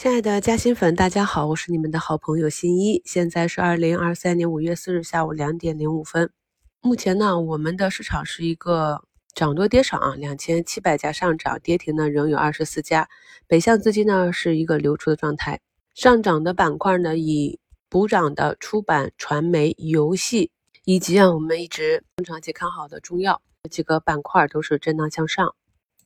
[0.00, 3.02] 亲爱的嘉兴粉，大家好，我是你们的好朋友新一。
[3.04, 6.32] 现在是二零二三年五月四日下午两点零五分。
[6.80, 9.02] 目前呢，我们的市场是一个
[9.34, 13.10] 涨多跌少啊，两千七百家上涨，跌停呢仍有二十四家。
[13.46, 15.60] 北向资金呢是一个流出的状态。
[15.94, 17.60] 上涨的板块呢，以
[17.90, 20.50] 补涨的出版、传媒、游戏，
[20.86, 25.54] 以及啊我们一直长期看好的中药几个板块都是震荡向上。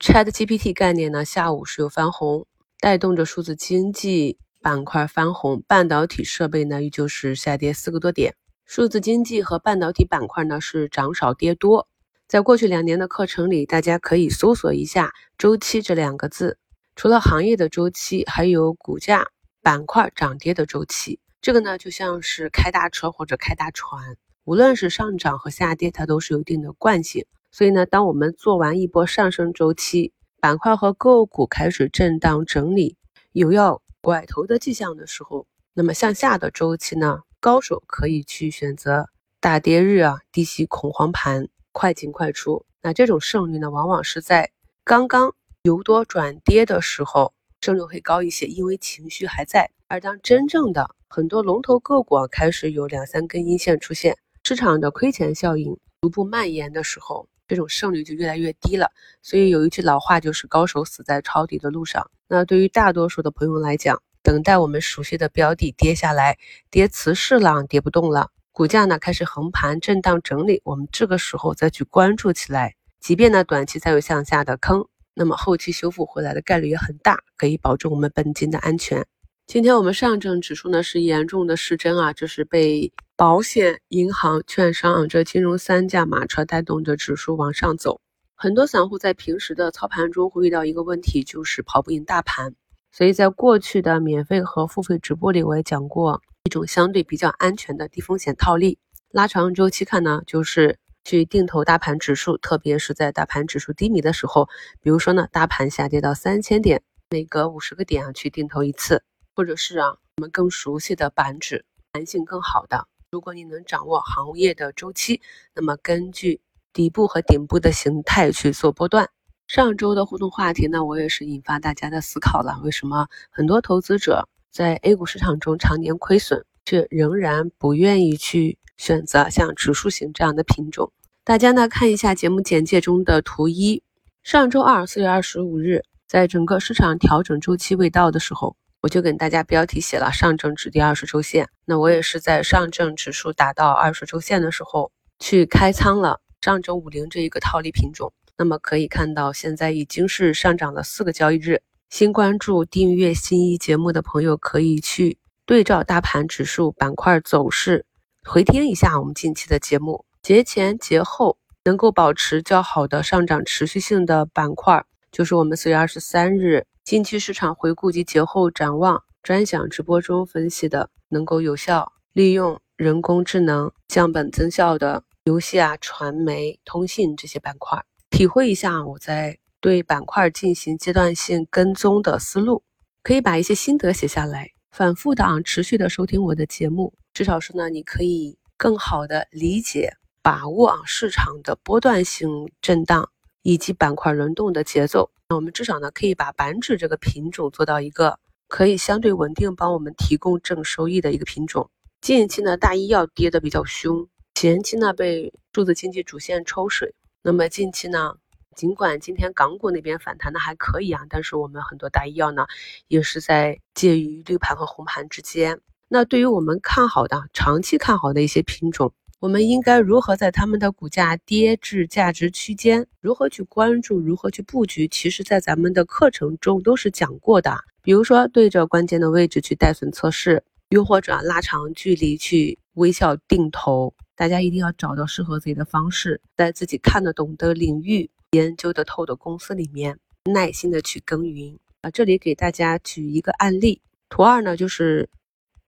[0.01, 2.45] ChatGPT 概念呢，下午是有翻红。
[2.81, 8.35] 带动着数字经济板块翻红，半导体设备呢依旧是下跌四个多点。
[8.67, 11.89] 数字经济和半导体板块呢是涨少跌多。
[12.27, 16.59] 在过去两年的课程里，大家可以搜索一下“周期”这两个字。
[16.97, 19.27] 除了行业的周期，还有股价
[19.63, 21.21] 板块涨跌的周期。
[21.43, 27.27] 这个呢就像是开大车或者开大船，无论是上涨和下跌，它都是有一定的惯性。
[27.51, 30.13] 所以呢，当我们做完一波上升周期，
[30.45, 32.99] 板块和个股开始震荡整理，
[33.33, 39.09] 有要拐头的迹象的时候，那么向下的周期呢，高手可以去选择
[39.41, 42.67] 大跌日啊，低吸恐慌盘，快进快出。
[42.83, 44.51] 那这种胜率呢，往往是在
[44.85, 47.33] 刚刚由多转跌的时候，
[47.63, 49.71] 胜率会高一些，因为情绪还在。
[49.89, 57.31] 而当真正的很多龙头个股啊开始有两三根阴线出现，市场的亏钱效应逐步蔓延的时候。
[57.47, 58.91] 这种胜率就越来越低了，
[59.23, 62.11] 所以有一句老话就是“高手死在抄底的路上”。
[62.29, 66.39] 那对于大多数的朋友来讲，等待我们熟悉的标的跌下来，
[66.71, 79.05] 跌瓷实了，跌不动了，股价呢开始横盘震荡整理，我们这个时候再去关注起来，即便呢短期再有向下的坑，那么后期修复回来的概率也很大，可以保证我们本金的安全。
[79.47, 88.01] 今天我们上证指数呢是严重的失真啊，就是被保险、银行、券商这金融三驾马车带动着指数往上走。
[88.35, 92.57] 很多散户在平时的操盘中会遇到一个问题，就是跑不赢大盘。
[92.91, 98.81] 所以在过去的免费和付费直播里，我也讲过一种相对比较安全的低风险套利。
[99.13, 104.49] 拉长周期看呢，就是去定投大盘指数，特别是在大盘指数低迷的时候，
[104.81, 109.05] 比如说呢，大盘下跌到三千点，每隔五十个点啊去定投一次。
[109.37, 112.89] 或者是啊，我们更熟悉的板指，弹性更好的。
[113.15, 115.21] 如果你能掌握行业的周期，
[115.55, 116.41] 那么根据
[116.73, 119.09] 底部和顶部的形态去做波段。
[119.47, 122.61] 上周的互动话题呢，我也是引发大家的思考了。
[122.65, 130.91] 为什么很多投资者在 A 股市场中常年亏损，却仍然不愿意去选择像指数型这样的品种？
[131.23, 133.81] 大家呢看一下节目简介中的图一。
[134.25, 138.57] 上周二，四月二十五日，在整个市场调整周期未到的时候。
[138.85, 148.13] 我就给大家标题写了上证指跌二十周线，那我也是在上证指数达到二十周线的时候去开仓了上证五零这一个套利品种。
[148.37, 151.63] 那么可以看到，现在已经是上涨了四个交易日。
[151.89, 155.17] 新关注、订阅新一节目的朋友，可以去
[155.47, 157.87] 对照大盘指数板块走势，
[158.23, 160.05] 回听一下我们近期的节目。
[160.21, 166.67] 节前节后能够保持较好的上涨持续性的板块，就是我们四月二十三日。
[166.85, 182.63] 近期市场回顾及节后展望专享直播中分析的，能够有效利用人工智能降本增效的游戏啊、传媒、通信这些板块，体会一下我在对板块进行阶段性跟踪的思路，
[183.03, 193.09] 可以把一些心得写下来，反复的啊、持续的收听我的节目，至少是呢，你可以更好的理解、把握啊市场的波段性震荡。
[193.47, 201.71] 以及板块轮动的节奏，那我们至少呢可以把板指这个品种做到一个可以相对稳定，帮我们提供正收益的一个品种。
[202.01, 206.95] 近期呢大医药跌的比较凶，前期呢被数字经济主线抽水。
[207.23, 208.17] 那么近期呢，
[208.55, 212.47] 尽管今天港股那边反弹的还可以啊，但是我们很多大医药呢
[212.87, 215.61] 也是在介于绿盘和红盘之间。
[215.89, 218.93] 那对于我们看好的长期看好的一些品种。
[219.25, 224.87] 我们应该如何在他们的股价跌至价值区间，如何去关注，如何去布局？
[224.87, 227.57] 其实，在咱们的课程中都是讲过的。
[227.81, 233.95] 比如说，对着关键的位置去带损测试，又或者拉长距离去微笑定投。
[234.15, 241.59] 大家一定要找到适合自己的方式，在自己看得懂的领域、研究得透的公司里面，耐心的去耕耘。
[241.81, 243.81] 啊，这里给大家举一个案例。
[244.11, 245.09] 图二呢，就是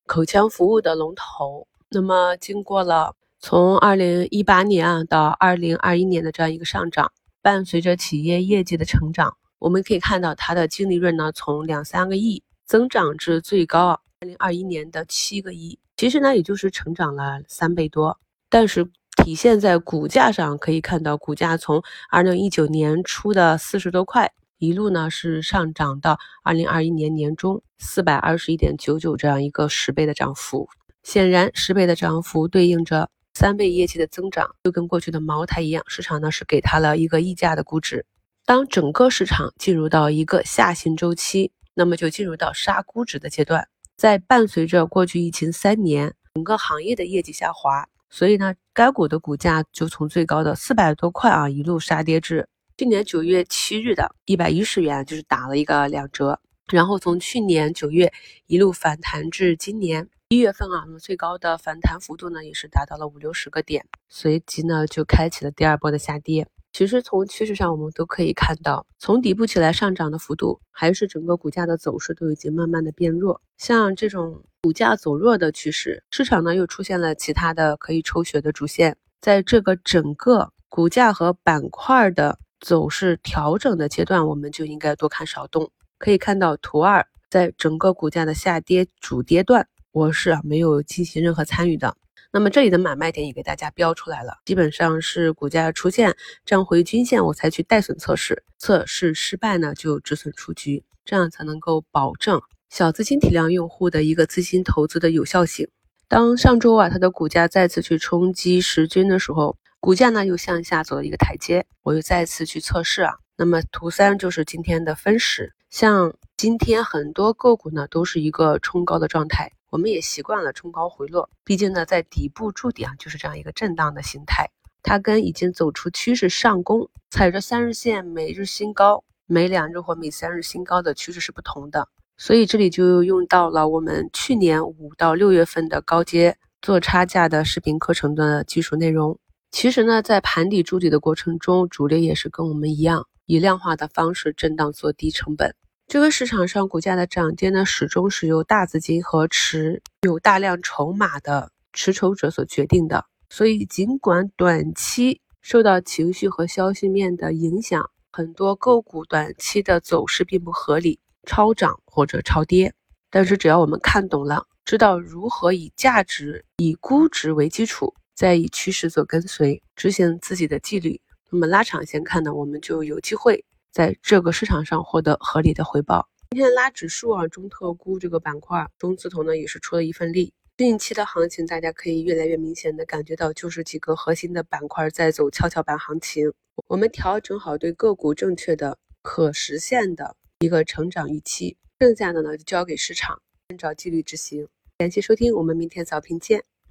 [0.05, 1.67] 口腔服务的龙头。
[1.88, 3.17] 那么，经过了。
[3.49, 7.13] 从二零一八年啊到二零二一年的这样一个上涨，
[7.43, 18.19] 伴随着企业业绩的成长，我们可以看到它的净利润呢从两三个亿增长至最高啊二零二一年的七个亿，其实呢也就是成长了三倍多。
[18.51, 18.85] 但是
[19.23, 30.69] 体现在股价上可以看到，股价从二零一九年初的四十多块，一路呢是上涨到二零二一年年中四百二十一点九九这样一个十倍的涨幅。
[31.05, 38.06] 显然，十倍的涨幅对应着三倍业绩的增长，就跟过去的茅台一样，市场呢是给它了一个溢价的估值。
[38.47, 43.69] 当整个市场进入到一个下行周期，那么就进入到杀估值的阶段。
[43.94, 52.49] 在伴随着过去疫情三年，整个行业的业绩下滑，所以呢，该股的股价就从最高的四百多块啊，一路杀跌至
[52.79, 56.41] 去年九月七日的一百一十元，就是打了一个两折。
[56.73, 58.13] 然后从去年九月
[58.47, 66.49] 一路反弹至今年一月份啊，那么最高的反弹幅度呢，也是达到了五六十个点，随即呢就开启了第二波的下跌。
[66.73, 73.41] 其实从趋势上，我们都可以看到，从底部起来上涨的幅度，还是整个股价的走势都已经慢慢的变弱。
[73.57, 78.99] 像这种股价走弱的趋势，市场呢又出现了其他的可以抽血的主线。
[79.21, 85.71] 在这个整个股价和板块的走势调整的阶段，我们就应该多看少动。
[85.99, 91.97] 可以看到图二，在整个股价的下跌主跌段，我是没有进行任何参与的。
[92.33, 96.15] 那么这里的买卖点也给大家标出来了，基本上是股价出现
[96.45, 105.69] 站回均线，我才去带损测试，测试失败呢就止损出局，这样才能够保证小资金体量用户的一个资金投资的有效性。
[106.09, 113.15] 当上周啊它的股价再次去冲击十均的时候，股价呢又向下走了一个台阶，我又再次去测试啊。
[113.39, 119.53] 那么图三就是今天的分时，像今天很多个股呢都是一个冲高的状态。
[119.69, 124.49] 我们也习惯了冲高回落，毕竟呢，在底部筑底啊，就是这样一个震荡的形态。
[124.83, 131.89] 它跟已经走出趋势上攻，踩着三日线每日新高、每两日或每三日新高的趋势是不同的。
[132.17, 139.19] 所以这里就用到了我们去年五到六月份的高阶做差价的视频课程的技术内容。
[139.51, 145.55] 其实呢，在盘底筑底的过程中，主力也是跟我们一样，以量化的方式震荡做低成本。
[145.87, 153.05] 这个市场上股价的涨跌呢，始终是由大资金和持有大量筹码的持筹者所决定的。
[153.28, 162.75] 所以，尽管短期受到情绪和消息面的影响，很多个股短期的走势并不合理，超涨或者超跌。
[163.11, 171.00] 但是，只要我们看懂了，知道如何以价值、以估值为基础，再以趋势做跟随，执行自己的纪律，
[171.31, 173.44] 那么拉长线看呢，我们就有机会。
[173.73, 176.08] 在这个市场上获得合理的回报。
[176.31, 180.32] 今天拉指数啊，中特估这个板块，中字头呢也是出了一份力。
[180.56, 186.32] 近期的行情，大家可以越来越明显的感觉到，就是几个核心的板块在走跷跷板行情。
[186.69, 194.49] 我们调整好对个股正确的、可实现的一个成长预期，剩下的呢就交给市场，按照纪律执行。
[194.78, 196.44] 感谢收听，我们明天早评见。